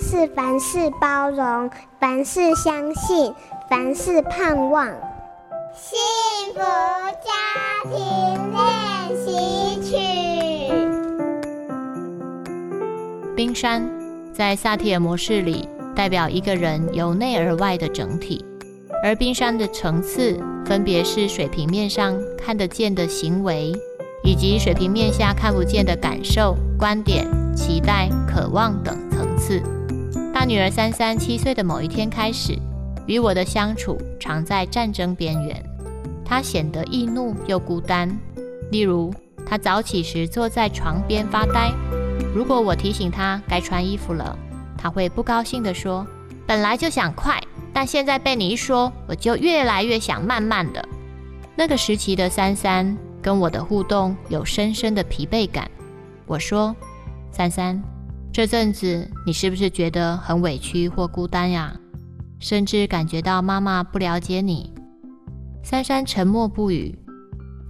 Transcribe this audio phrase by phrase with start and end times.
[0.00, 3.32] 是凡事包容，凡事相信，
[3.68, 4.86] 凡事盼望。
[5.74, 5.98] 幸
[6.54, 7.30] 福家
[7.90, 7.94] 庭
[8.52, 8.60] 练
[9.24, 9.96] 习曲。
[13.36, 13.86] 冰山
[14.32, 18.44] 在萨提尔模式里，代表一个人由内而外的整体，
[19.02, 23.72] 而冰山的层次分别是水平面上看得见的行为，
[24.24, 29.62] 以及水平面下看不见的感受、观点、期待、渴望等层次。
[30.38, 32.58] 大女儿三三七岁的某一天开始，
[33.06, 35.64] 与我的相处常在战争边缘。
[36.26, 38.06] 她显得易怒又孤单。
[38.70, 39.10] 例如，
[39.46, 41.72] 她早起时坐在床边发呆。
[42.34, 44.38] 如果我提醒她该穿衣服了，
[44.76, 46.06] 她会不高兴地说
[46.46, 47.42] ：“本来就想快，
[47.72, 50.86] 但现在被你一说，我就越来越想慢慢的。”
[51.56, 55.70] 那个时期的三三跟我的互动有深深的疲惫感。
[56.26, 56.76] 我说
[57.32, 57.82] ：“三三，
[58.36, 61.74] 这阵子你是不是觉得很委屈或孤单呀？
[62.38, 64.70] 甚至感觉到妈妈不了解你？”
[65.64, 66.94] 珊珊沉默不语。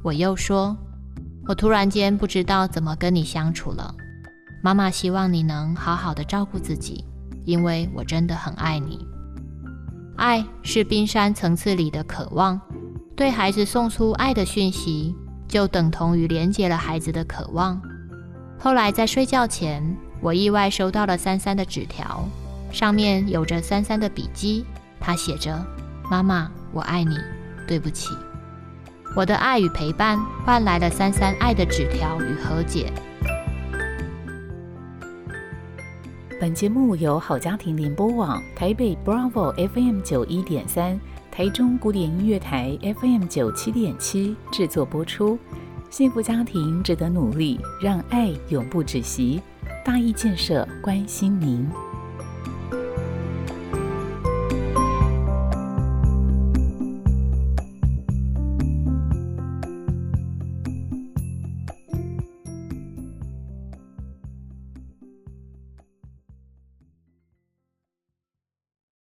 [0.03, 0.77] 我又说
[1.47, 3.95] ：“我突然间不知道怎么跟你相处了。
[4.61, 7.05] 妈妈希望你能好好的照顾自己，
[7.45, 8.99] 因为我真的很爱你。
[10.17, 12.61] 爱是冰山层次里的渴望，
[13.15, 15.15] 对孩子送出爱的讯息，
[15.47, 17.81] 就等同于连接了孩子的渴望。
[18.59, 22.29] 后来在睡觉前，我意外收到了三三的纸条，
[22.73, 24.65] 上面有着三三的笔迹，
[24.99, 25.65] 他写着
[26.11, 27.17] ：‘妈妈，我爱你。’”
[27.69, 28.15] 对不起，
[29.17, 32.93] 我的爱与陪伴换来了三三爱的纸条与和解。
[36.41, 41.01] 本节目由好家庭联播网台北 Bravo FM 九一点三、
[41.31, 45.37] 台中古典音乐台 FM 九七点七制作播出。
[45.91, 49.43] 幸福家庭值得努力，让爱永不止息。
[49.87, 51.65] 大义建设关心您。